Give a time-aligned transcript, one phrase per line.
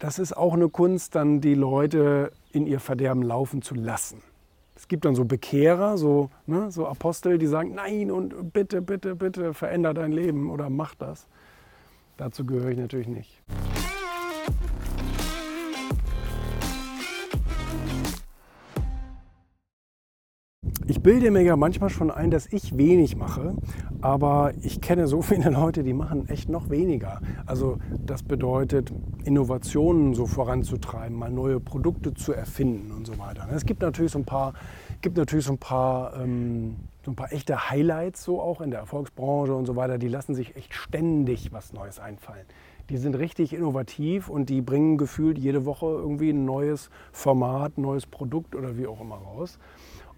[0.00, 4.22] das ist auch eine Kunst, dann die Leute in ihr Verderben laufen zu lassen.
[4.74, 9.14] Es gibt dann so Bekehrer, so, ne, so Apostel, die sagen, nein und bitte, bitte,
[9.14, 11.26] bitte, veränder dein Leben oder mach das.
[12.16, 13.42] Dazu gehöre ich natürlich nicht.
[20.90, 23.54] Ich bilde mir ja manchmal schon ein, dass ich wenig mache,
[24.00, 27.20] aber ich kenne so viele Leute, die machen echt noch weniger.
[27.46, 33.46] Also das bedeutet, Innovationen so voranzutreiben, mal neue Produkte zu erfinden und so weiter.
[33.54, 34.54] Es gibt natürlich so ein paar,
[35.00, 38.80] gibt natürlich so ein paar, ähm, so ein paar echte Highlights so auch in der
[38.80, 39.96] Erfolgsbranche und so weiter.
[39.96, 42.46] Die lassen sich echt ständig was Neues einfallen.
[42.90, 48.04] Die sind richtig innovativ und die bringen gefühlt jede Woche irgendwie ein neues Format, neues
[48.06, 49.60] Produkt oder wie auch immer raus.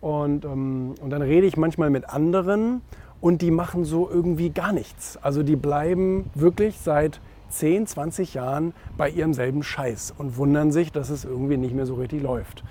[0.02, 2.82] Und, ähm, und dann rede ich manchmal mit anderen
[3.20, 5.16] und die machen so irgendwie gar nichts.
[5.22, 7.20] Also die bleiben wirklich seit
[7.50, 11.86] 10, 20 Jahren bei ihrem selben Scheiß und wundern sich, dass es irgendwie nicht mehr
[11.86, 12.64] so richtig läuft.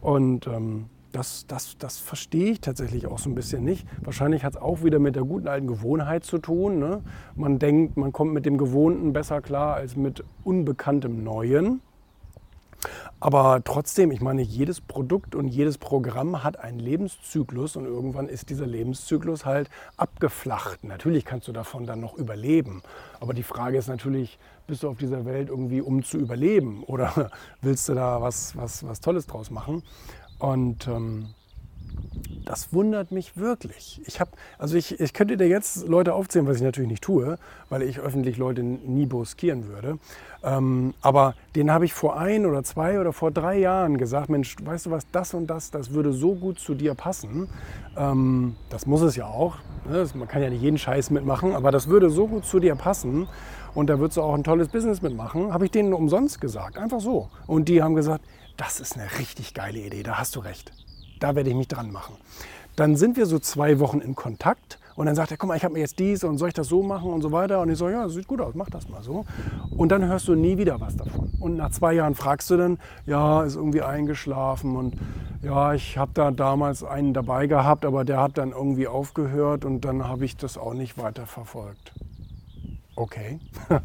[0.00, 3.86] Und ähm, das, das, das verstehe ich tatsächlich auch so ein bisschen nicht.
[4.02, 6.80] Wahrscheinlich hat es auch wieder mit der guten alten Gewohnheit zu tun.
[6.80, 7.02] Ne?
[7.36, 11.80] Man denkt, man kommt mit dem Gewohnten besser klar als mit unbekanntem Neuen.
[13.20, 18.50] Aber trotzdem, ich meine, jedes Produkt und jedes Programm hat einen Lebenszyklus und irgendwann ist
[18.50, 20.82] dieser Lebenszyklus halt abgeflacht.
[20.82, 22.82] Natürlich kannst du davon dann noch überleben.
[23.20, 26.82] Aber die Frage ist natürlich, bist du auf dieser Welt irgendwie, um zu überleben?
[26.84, 27.30] Oder
[27.60, 29.82] willst du da was, was, was Tolles draus machen?
[30.38, 31.28] Und ähm,
[32.44, 34.00] das wundert mich wirklich.
[34.04, 37.38] Ich, hab, also ich, ich könnte dir jetzt Leute aufzählen, was ich natürlich nicht tue,
[37.68, 39.98] weil ich öffentlich Leute nie boskieren würde.
[40.42, 44.56] Ähm, aber den habe ich vor ein oder zwei oder vor drei Jahren gesagt, Mensch,
[44.62, 47.48] weißt du was, das und das, das würde so gut zu dir passen.
[47.96, 49.56] Ähm, das muss es ja auch.
[49.88, 50.04] Ne?
[50.14, 53.28] Man kann ja nicht jeden Scheiß mitmachen, aber das würde so gut zu dir passen.
[53.74, 55.52] Und da würdest du auch ein tolles Business mitmachen.
[55.52, 57.30] Habe ich denen umsonst gesagt, einfach so.
[57.46, 58.24] Und die haben gesagt,
[58.56, 60.72] das ist eine richtig geile Idee, da hast du recht
[61.22, 62.16] da werde ich mich dran machen.
[62.76, 65.64] Dann sind wir so zwei Wochen in Kontakt und dann sagt er, guck mal, ich
[65.64, 67.60] habe mir jetzt dies und soll ich das so machen und so weiter.
[67.60, 69.24] Und ich so, ja, sieht gut aus, mach das mal so.
[69.76, 71.30] Und dann hörst du nie wieder was davon.
[71.40, 74.96] Und nach zwei Jahren fragst du dann, ja, ist irgendwie eingeschlafen und
[75.42, 79.80] ja, ich habe da damals einen dabei gehabt, aber der hat dann irgendwie aufgehört und
[79.80, 81.92] dann habe ich das auch nicht weiter verfolgt.
[82.96, 83.38] Okay.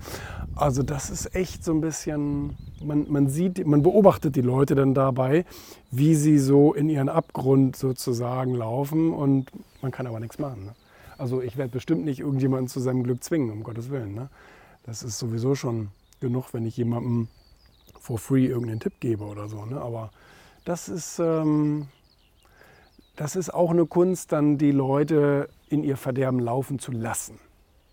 [0.55, 4.93] Also das ist echt so ein bisschen, man, man sieht, man beobachtet die Leute dann
[4.93, 5.45] dabei,
[5.91, 9.51] wie sie so in ihren Abgrund sozusagen laufen und
[9.81, 10.65] man kann aber nichts machen.
[10.65, 10.75] Ne?
[11.17, 14.13] Also ich werde bestimmt nicht irgendjemanden zu seinem Glück zwingen, um Gottes Willen.
[14.13, 14.29] Ne?
[14.83, 15.89] Das ist sowieso schon
[16.19, 17.27] genug, wenn ich jemandem
[17.99, 19.65] for free irgendeinen Tipp gebe oder so.
[19.65, 19.81] Ne?
[19.81, 20.11] Aber
[20.65, 21.87] das ist, ähm,
[23.15, 27.39] das ist auch eine Kunst, dann die Leute in ihr Verderben laufen zu lassen.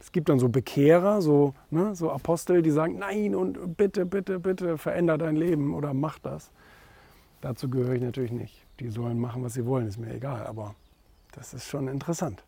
[0.05, 4.39] Es gibt dann so Bekehrer, so, ne, so Apostel, die sagen, nein und bitte, bitte,
[4.39, 6.51] bitte, veränder dein Leben oder mach das.
[7.41, 8.67] Dazu gehöre ich natürlich nicht.
[8.81, 10.47] Die sollen machen, was sie wollen, ist mir egal.
[10.47, 10.75] Aber
[11.33, 12.45] das ist schon interessant.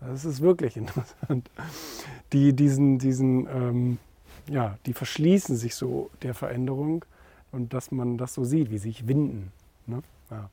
[0.00, 1.48] Das ist wirklich interessant.
[2.32, 3.98] Die, diesen, diesen, ähm,
[4.48, 7.04] ja, die verschließen sich so der Veränderung
[7.52, 9.52] und dass man das so sieht, wie sich winden.
[9.86, 10.02] Ne?
[10.32, 10.50] Ja.